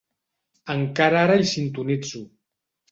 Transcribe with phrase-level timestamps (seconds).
[0.75, 2.25] Encara ara hi sintonitzo.